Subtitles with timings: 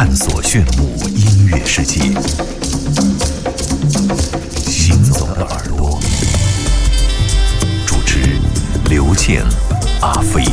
[0.00, 1.98] 探索炫目音乐世界。
[4.70, 5.98] 行走的耳朵，
[7.84, 8.38] 主持
[8.88, 9.44] 刘健、
[10.00, 10.44] 阿飞。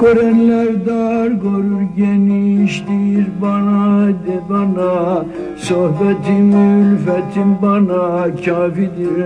[0.00, 5.24] Görenler dar görür geniştir bana de bana.
[5.56, 9.16] Sohbetim ülfetim bana kafidir.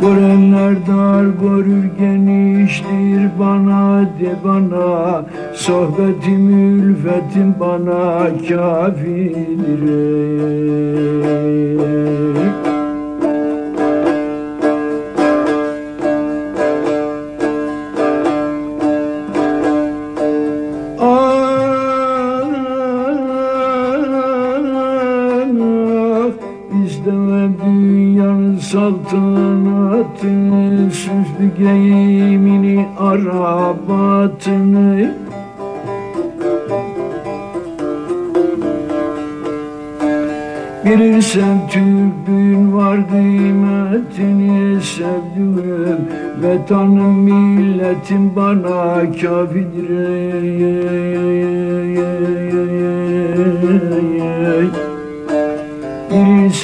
[0.00, 5.24] Görenler dar görür geniştir bana de bana.
[5.54, 9.86] Sohbetim ülfetim bana kafidir
[26.70, 35.14] İstemem dünyanın saltanatını Süslü geyimini, arabatını.
[40.84, 46.08] Bilirsen Türk'ün var kıymetini sevdiğim
[46.42, 50.66] Vatanım milletim bana kafidir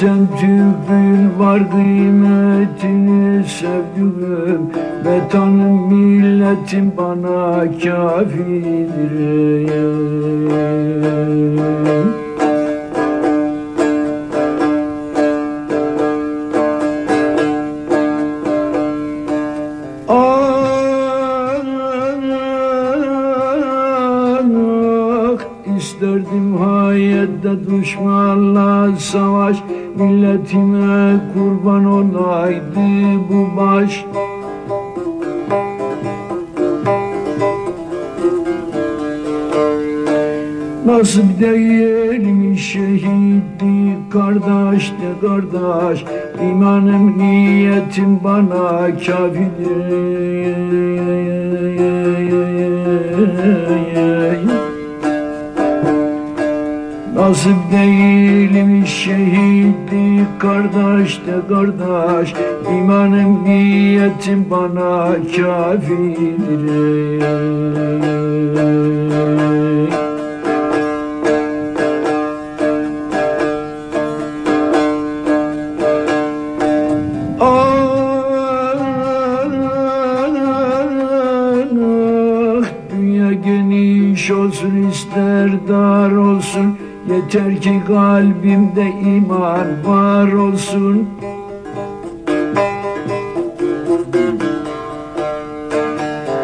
[0.03, 4.71] Bilirsen Türk'ün var kıymetini sevdiğim
[5.05, 8.93] Vatanım milletim bana kafidir
[27.83, 29.57] düşmanla savaş
[29.95, 32.79] Milletime kurban olaydı
[33.29, 34.05] bu baş.
[40.85, 46.05] Nasip değilmiş şehitli kardeş de kardeş
[46.41, 50.23] İmanım niyetim bana kafidir
[57.15, 62.33] Nasip değilmiş şehitli kardeş de kardeş.
[62.69, 66.63] İmanım niyetim bana kafidir
[87.63, 91.09] ki kalbimde iman var olsun.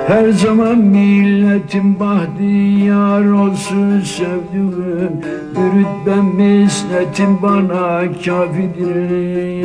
[0.07, 5.21] Her zaman milletim bahtiyar olsun sevdiğim
[5.56, 9.60] rütbem misnetim bana kafidir.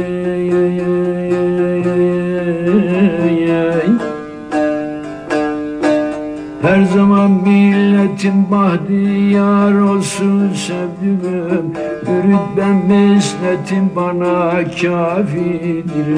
[6.63, 7.84] Her zaman milletim
[8.15, 11.75] Nimetin bahtiyar olsun sevdiğim
[12.09, 16.15] Yürütmem misletin bana kafidir.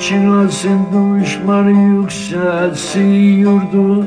[0.00, 4.06] Çınlasın düşmanı yükselsin yurdu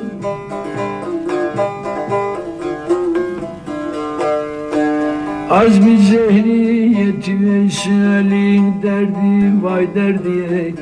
[5.49, 10.75] Azmi zehriyeti Veysel'in derdi vay derdi.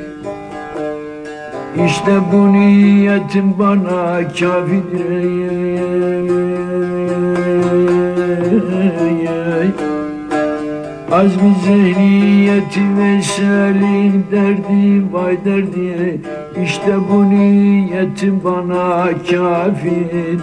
[1.86, 5.70] İşte bu niyetim bana kafidir
[11.12, 16.22] Azmi zehriyeti Veysel'in derdi vay derdi.
[16.64, 20.40] İşte bu niyetim bana kafidir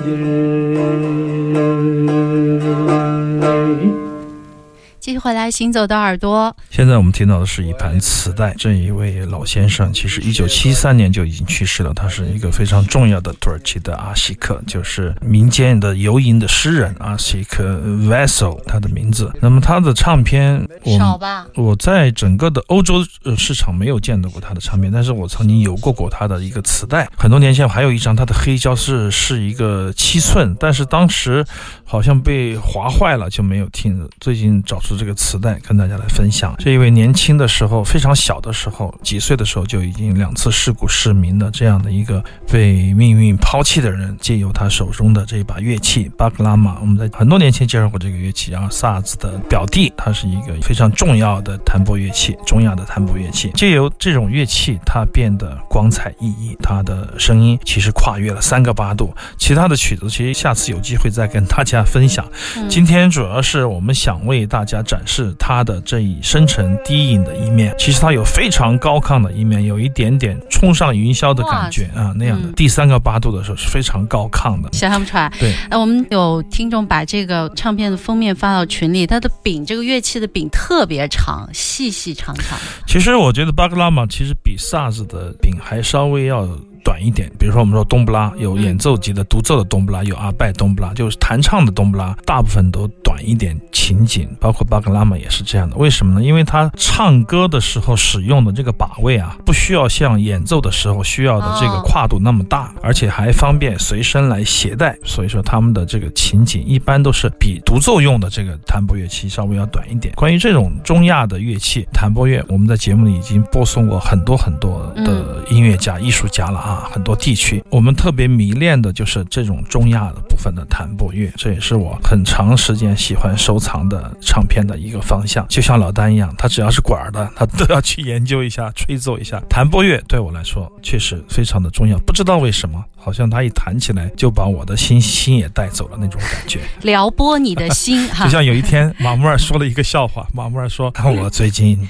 [5.06, 6.52] 继续回来，行走的耳朵。
[6.68, 8.52] 现在我们听到的是一盘磁带。
[8.58, 19.32] 这一位老先生其实一九七三年就已经去世了，他是一个非常重要的土耳其的阿西克，就是民间的游吟的诗人阿西克 Vessel，他的名字。
[19.40, 21.46] 那么他的唱片，我少吧？
[21.54, 27.08] 我在整个的欧洲呃市场没有见到过他的唱片，但是我曾经有过过他的一个磁带。
[27.16, 31.46] 很多年前还有一张他的黑胶是是一个七寸，但是当时
[31.84, 34.04] 好像被划坏了，就没有听。
[34.18, 34.95] 最近找出。
[34.96, 59.12] 这个磁带跟大家来分享，这一位年轻的时候非常小的时候，几岁的时候就已经两次事故失明的这样的一个被命运抛弃的人，借由他手中的这把乐器巴格拉玛，我们在很多年前介绍过这个乐器啊，萨子的表弟，他是一个非常重要的弹拨乐器，中亚的弹拨乐器，借由这种乐器，它变得光彩熠熠，它的声音其实跨越了三个八度。
[59.36, 62.24] 其他的曲子，其实下次有机会再跟大家分享。
[62.68, 64.76] 今天主要是我们想为大家。
[64.86, 75.30] 展示他的这一深沉低吟的一面，其实他有非常高亢的一面，有一点点冲上云霄的感觉啊，那样的第三个八度的时候是非常高亢的，想象不出来。
[75.40, 82.58] 对，那我们有听众把这个唱片的封面发到群里，它的柄，这个乐器的柄特别长，细细长长。
[82.86, 86.48] 其实我觉得巴格拉玛其实比萨斯的柄还稍微要。
[86.86, 95.74] 短一点，比如说我们说冬不拉有演奏级的独奏的冬不拉，有阿拜冬不拉，就是弹唱的冬不拉，大部分都短一点，情景，包括巴格拉玛也是这样的。
[95.76, 96.24] 为什么呢？
[96.24, 104.96] 因为他唱歌的时候使用的这个把位啊，不需要像演奏的时候需要的这个跨度那么大，而且还方便随身来携带。
[105.04, 110.14] 所以说他们的这个情景一般都是比独奏用的这个弹拨乐器稍微要短一点。
[110.14, 116.75] 关于这种中亚的乐器弹拨乐，我们在节目里已经播送过很多很多的音乐家、艺术家了啊。
[116.80, 125.46] 很多地区，我们特别迷恋的就是这种中亚的部分的弹拨乐，这也是我很长时间喜欢收藏的唱片的一个方向。
[125.48, 129.40] 就像老丹一样，他只要是管儿的，他都要去研究一下、吹奏一下。
[129.48, 138.08] 弹拨乐对我来说确实非常的重要，不知道为什么，好像他一弹起来就把我的心心也带走了那种感觉，撩拨你的心。
[138.24, 141.88] 就像有一天马木尔说了一个笑话，马木尔说： “我最近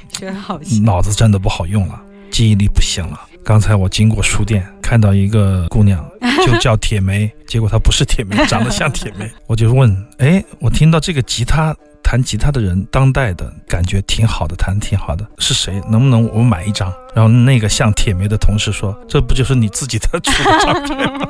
[0.83, 2.01] 脑子真的不好用了，
[2.31, 6.05] 记忆力不行了。”刚才我经过书店，看到一个姑娘，
[6.45, 9.31] 就叫铁梅，结果她不是铁梅， 长得像铁梅。
[9.47, 11.73] 我就问，哎，我听到这个吉他
[12.03, 15.81] 弹吉他的人，当代的感觉挺好的，弹挺好的，是谁？
[15.89, 16.93] 能不能我买一张？
[17.15, 21.29] 然后那个像铁梅的同事说，这不就是你自己的出的唱片吗？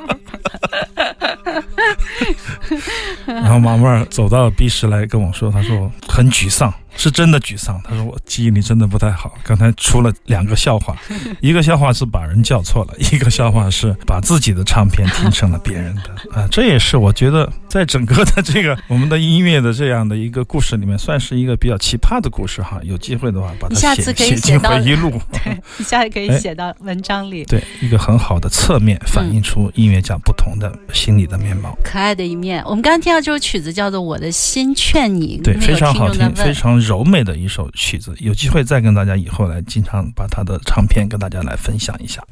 [3.26, 6.73] 然后马木尔走到 B 室来跟我说，他说很沮丧。
[6.97, 7.81] 是真的沮丧。
[7.85, 9.35] 他说我记忆力真的不太好。
[9.43, 10.97] 刚才出了两个笑话，
[11.41, 16.03] 一个笑话是把人叫错了，一个笑话是把自己的唱片听成了别人的
[16.41, 16.47] 啊。
[16.50, 22.81] 这也是我觉得在整个的这个我们的音乐的这样的一个故事里面，算是一个比较奇葩的故事哈。
[22.83, 27.45] 有机会的话，把它写写进回忆录， 对，一下子可以写到文章里。
[27.45, 32.62] 对，一个很好的侧面反映出音乐家不同的心理的面貌，可爱的一面。
[32.65, 36.81] 我们刚刚听到这首曲子叫做《我的心劝你》，对，非常好听，非常。
[36.87, 42.23] 柔美的一首曲子，有机会再跟大家以后来经常把他的唱片跟大家来分享一下。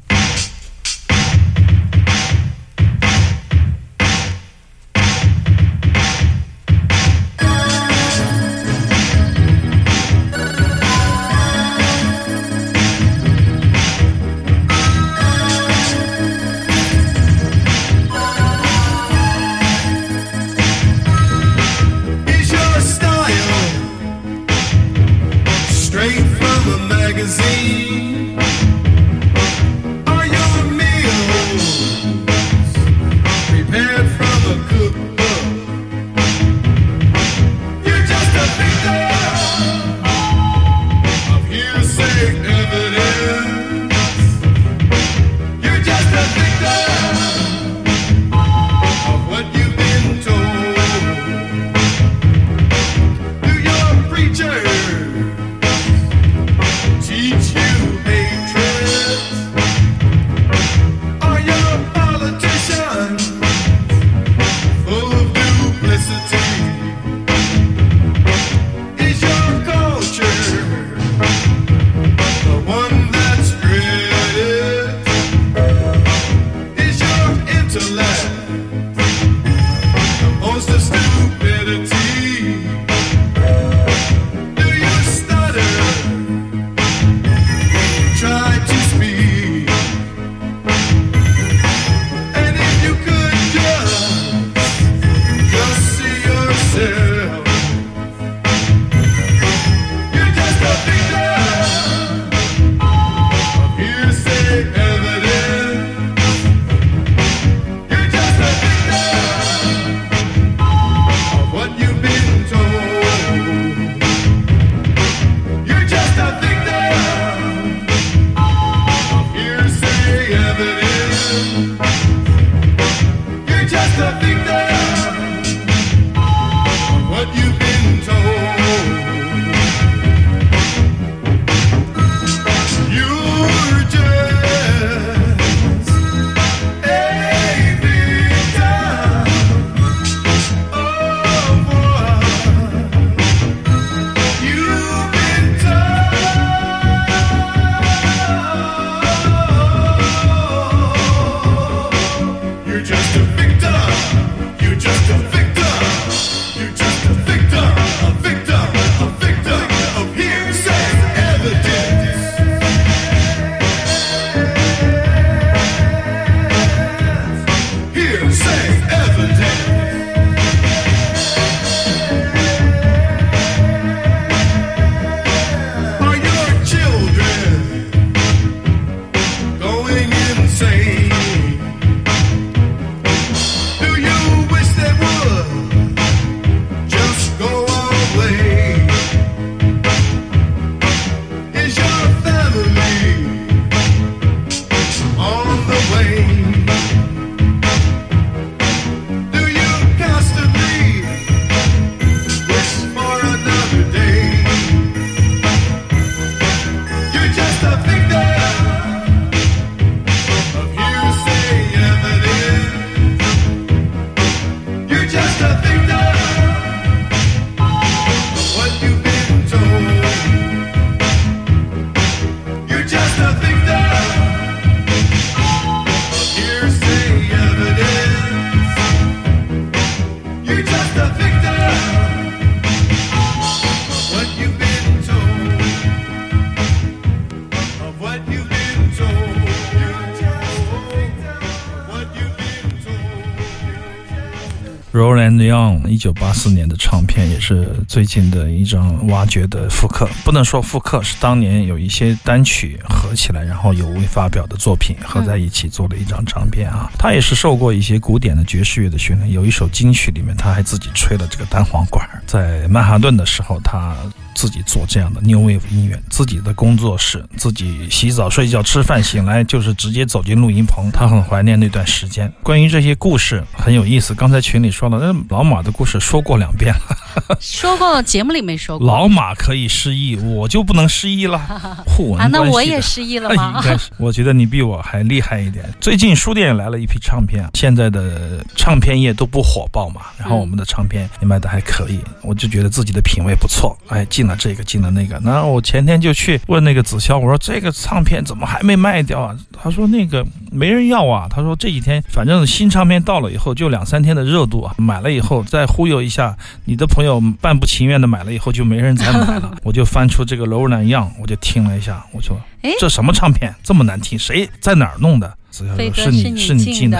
[245.35, 256.89] And Young 一九八四年的唱片，也是最近的一张挖掘的复刻，不能说复刻，是当年有一些单曲合起来，然后有未发表的作品合在一起做了一张唱片啊。
[256.97, 263.95] 他也是受过一些古典的爵士乐的训练，有一首金曲里面他还自己吹了这个单簧管，在曼哈顿的时候他。
[264.37, 270.91] 自己做这样的 new wave 音乐，自己的工作室，自己洗澡、睡觉、吃饭，醒来就是直接走进录音棚。
[270.91, 272.29] 他很怀念那段时间。
[272.43, 274.13] 关于这些故事很有意思。
[274.13, 278.85] 刚才群里说了，那老马的故事说过两遍了， 说过节目里没说过。
[278.85, 281.39] 老马可以失忆，我就不能失忆了。
[281.87, 283.53] 互文啊，那我也失忆了吗？
[283.57, 283.89] 应该是。
[283.97, 285.65] 我觉得你比我还厉害一点。
[285.79, 293.77] 最近书店也来了一批唱片，现在的唱片业都不火爆嘛，然后我们的唱片也卖的还可以，我就觉得自己的品味不错。
[293.87, 294.25] 哎，进。
[294.25, 299.37] 了这个进了那个，然后我前天就去问那个子潇，我说这个唱片怎么还没卖掉啊？
[299.53, 301.27] 他说那个没人要啊。
[301.29, 309.55] 他说这几天反正新唱片到了以后就两三天的热度啊，买了以后再忽悠一下你的朋友，半不情愿的买了以后就没人再买了。
[309.61, 314.17] 我就翻出这个《楼兰样》，我就听了一下，我说哎，这什么唱片这么难听？
[314.17, 315.37] 谁在哪儿弄的？
[315.51, 316.97] 是你是你进的。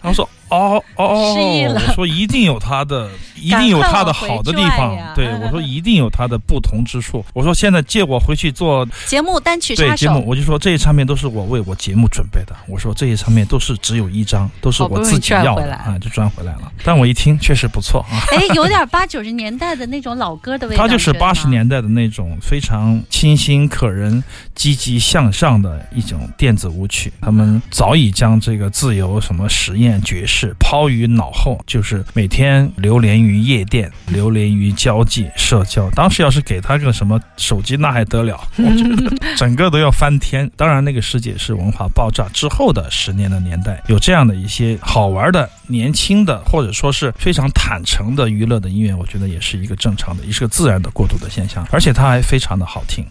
[0.00, 0.28] 然后 说。
[0.48, 3.10] 哦哦，我说一定有他的，
[3.46, 4.96] 一定有他的好的地方。
[5.14, 7.24] 对我说一定有他的不同之处。
[7.32, 12.54] 我说现在借我回去做节目单曲对节目，我就说这些唱片都是我为我节目准备的。
[12.68, 16.72] 我说这些唱片都是只有一张，都是我自己要的啊，就赚回来了。
[16.84, 20.82] 但我一听确实不错啊，哎，有点八九十年代的那种老歌的味道。
[20.82, 24.22] 他就是八十年代的那种非常清新可人、
[24.54, 27.12] 积极向上的一种电子舞曲。
[27.20, 30.54] 他们早已将这个自由、什么实验、爵士。
[30.58, 35.90] 抛于脑后，就是每天流连于夜店，流连于交际社交。
[35.90, 38.40] 当时要是给他个什么手机，那还得了？
[38.56, 40.50] 我觉得整个都要翻天。
[40.56, 53.04] 当然，那个世界是文化爆炸之后的十年的年代，有这样的一些好玩的、年轻的，或者说是非常坦诚的娱乐的音乐，我觉得也是一个正常的，也是个自然的过渡的现象，而且它还非常的好听。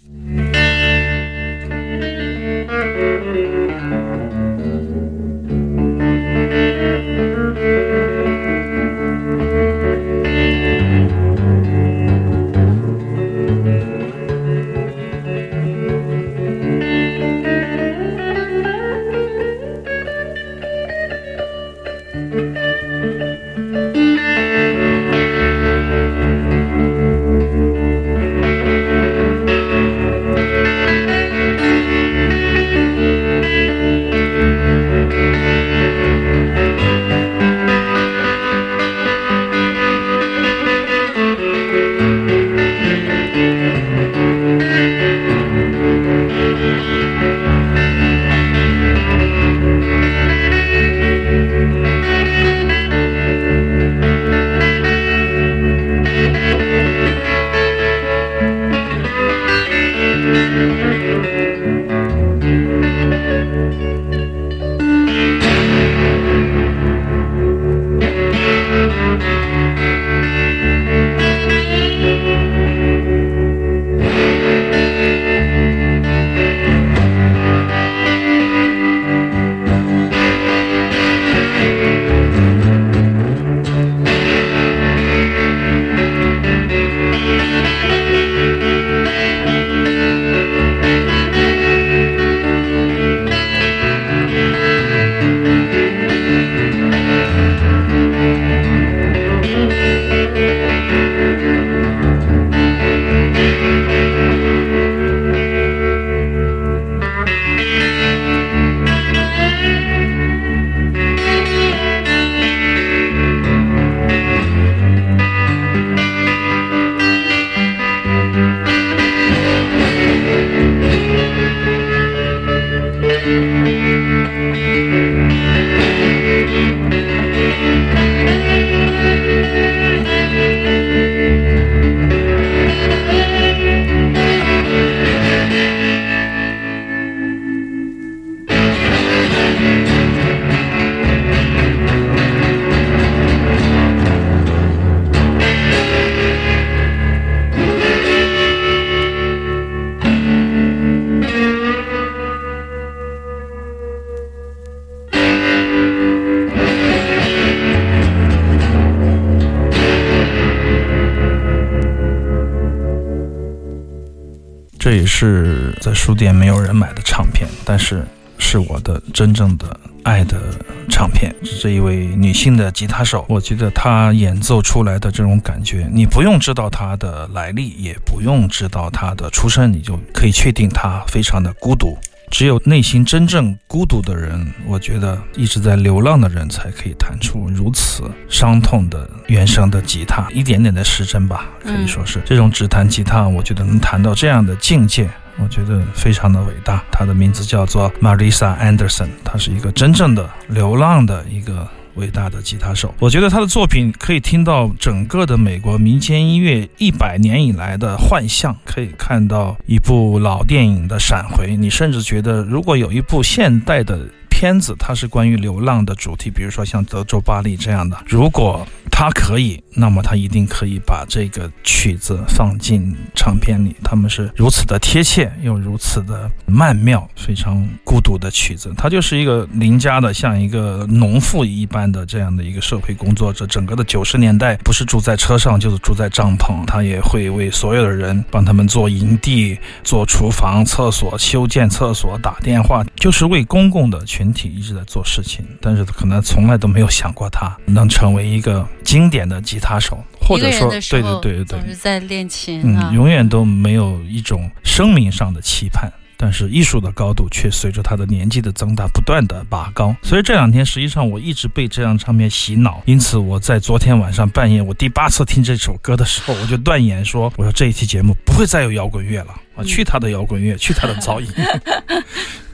[164.85, 168.05] 这也是在书店没有人买的唱片，但是
[168.37, 170.39] 是我的真正的爱的
[170.87, 171.33] 唱片。
[171.59, 181.97] 这一位女性的吉他手，我觉得她演奏出来的这种感觉，你不用知道她的来历，也不用知道她的出身，你就可以确定她非常的孤独。
[182.29, 196.83] 只有内心真正孤独的人，我觉得一直在流浪的人才可以弹出如此伤痛的原声的吉他，一点点的失真吧，可以说是这种只弹吉他，我觉得能弹到这样的境界，我觉得非常的伟大。
[196.91, 201.67] 他的名字叫做 Marisa Anderson，他是一个真正的流浪的一个。
[201.95, 211.55] 伟大的吉他手，我觉得他的作品可以听到整个的美国民间音乐一百年以来的幻象，可以看到一部老电影的闪回。
[211.55, 223.73] 你甚至觉得，如果有一部现代的片子，它是关于流浪的主题，比如说像德州巴黎这样的，如果他可以，那么他一定可以把这个曲子放进唱片里。
[223.81, 228.73] 他们是如此的贴切，又如此的曼妙，非常孤独的曲子。
[228.75, 233.47] 他就是一个邻家的，像一个农妇一般的这样的一个社会工作者。
[233.47, 236.65] 整个的九十年代，不是住在车上，就是住在帐篷。
[236.67, 245.45] 他也会为所有的人帮他们做营地、做厨房、厕所、修建厕所、打电话，就是为公共的群体一直在做事情。
[245.61, 248.67] 但是可能从来都没有想过他能成为一个。
[248.85, 259.93] 经典的吉他手，或者说，对对对对对，总是在练琴，嗯，永远都没有一种声名上的期盼，但是艺术的高度却随着他的年纪的增大不断的拔高。
[260.03, 271.27] 所以这两天实际上我一直被这张唱片洗脑，因此我在昨天晚上半夜我第八次听这首歌的时候，我就断言说，我说这一期节目不会再有摇滚乐了啊，去他的摇滚乐，去他的 噪音。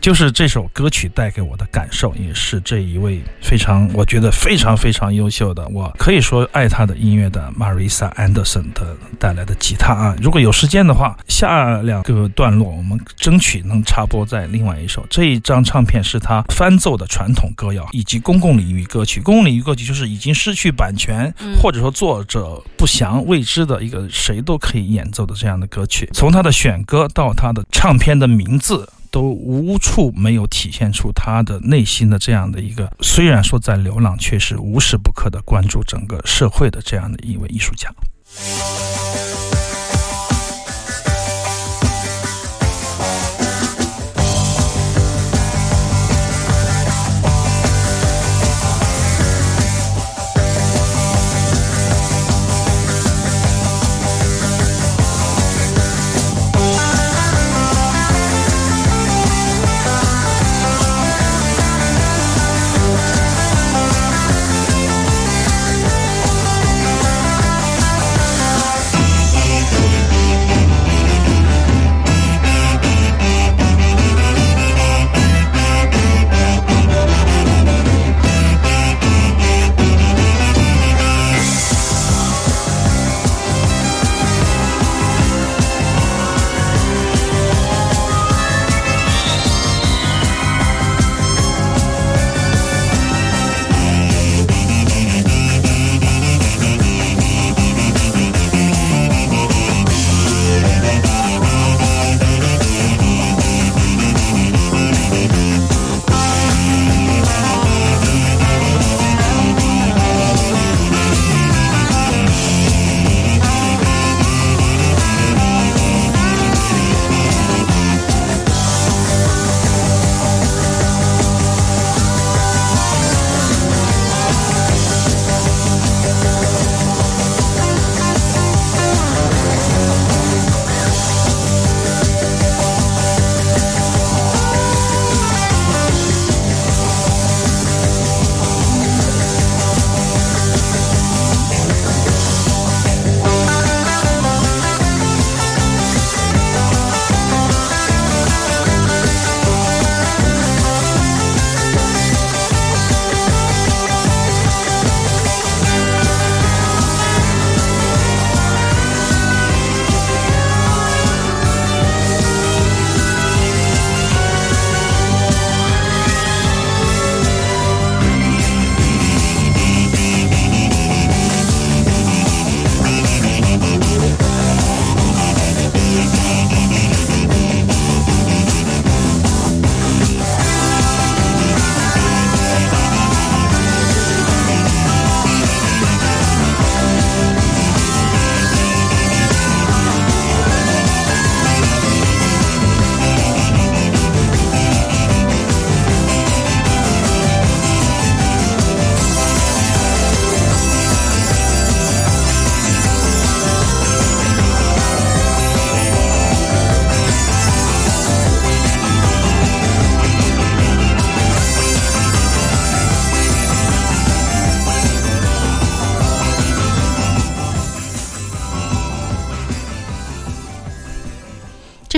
[0.01, 10.15] 就是这首歌曲带给我的感受，也是这一位非常，我觉得非常非常优秀的，我可以说爱他的音乐的 Marisa Anderson 的带来的吉他啊。
[10.19, 15.05] 如果有时间的话，下两个段落我们争取能插播在另外一首。
[15.07, 19.21] 这一张唱片是他翻奏的传统歌谣以及公共领域歌曲。
[19.21, 26.09] 公共领域歌曲就是已经失去版权，或者说作者不详未知的一个谁都可以演奏的这样的歌曲。
[26.11, 28.89] 从他的选歌到他的唱片的名字。
[29.12, 37.93] 都无处没有体现出他的内心的这样的一个，虽然说在流浪，却是无时不刻的关注整个社会的这样的一位艺术家。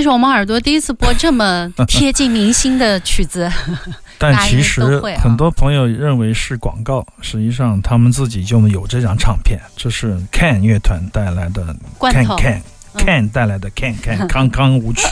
[0.04, 3.50] 是我们耳朵第一次播这么 贴近明星的曲子。
[4.20, 12.62] 但其实很多朋友认为是广告，实际上他们自己就有这张唱片，这是 Can 乐团带来的罐 Can 头 Can。
[12.96, 15.08] Can 带来的 Can Can 康康舞曲，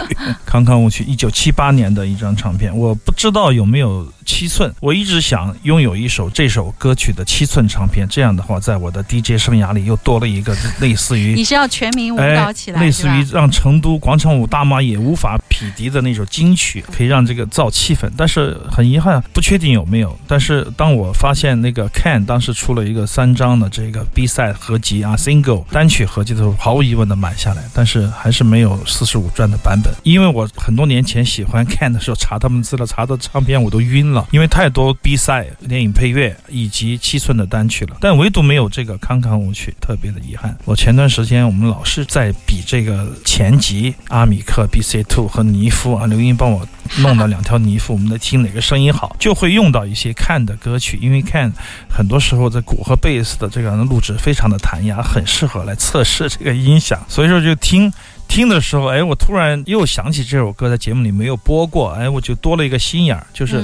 [0.46, 18.10] 康康舞曲，一九七八年的一张唱片，我不知道有没有七寸，我一直想拥有一首这首歌曲的七寸唱片，这样的话，在我的 DJ 生涯里又多了一个类似于你是要全民舞哎蹈起，来，类似于让成都广场舞大妈也无法匹敌的那首金曲，可以让这个造气氛。
[18.16, 20.18] 但是很遗憾，不确定有没有。
[20.26, 40.56] 但是当我发现那个 Can 当时出了一个三张的这个 B 赛合集啊，single 单曲合集的时候，毫无疑问的买下来，但是还是没有四十五转的版本，因为我很多年前喜欢 Can 的时候查他们资料，查到唱片我都晕了，因为太多 B 赛、电影配乐以及七寸的单曲了，但唯独没有这个康康舞曲，特别的遗憾。
[40.66, 46.68] 我前段时间我们老是在比这个前集，阿米克、BC Two 和尼夫啊，刘英帮我
[47.00, 51.52] 弄了两条尼夫，我们在听哪个声音好，就会用到一些 Can 的歌曲，因为 Can
[51.90, 57.92] 很多时候在鼓和贝斯的这个录制非常的弹牙，很适合来测试这个音响，所以说就听。
[58.28, 63.62] 听的时候，哎，我突然又想起这首歌在节目里没有播过，哎，我就多了一个心眼儿，就是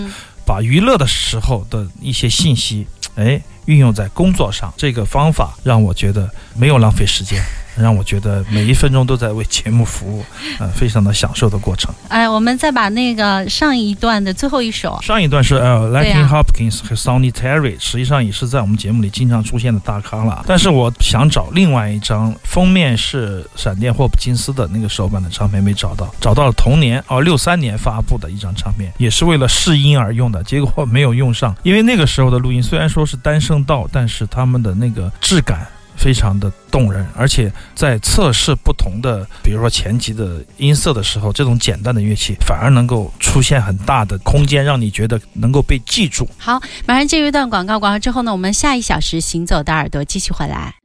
[0.47, 4.73] 把娱乐的时候的一些信息，哎，运用在工作上。
[4.77, 7.43] 这个方法让我觉得没有浪费时间，
[7.83, 10.25] 让我觉得每一分钟都在为节目服务，
[10.59, 11.93] 呃，非常的享受的过程。
[12.07, 20.43] 哎，我们再把那个上一段的最后一首，上一段是呃对 Latin 啊 Hopkins 和 Sonny Terry，实际上也是在我们节目里经常出现的大咖了。
[20.47, 35.67] 但是我想找另外一张封面是闪电霍普金斯的那个首版的唱片没找到，找到了同年哦六三年发布的一张唱片，也是为了试音而用的，结果没有用上，因为那个时候的录音虽然说是单声道，但是他们的那个质感。
[35.97, 46.29] 非常的动人，而且在测试不同的，比如说前级的音色的时候，这种简单的乐器反而能够出现很大的空间，让你觉得能够被记住。
[46.38, 50.75] 好，马上进入一段广告，广告之后呢，我们下一小时行走的耳朵继续回来。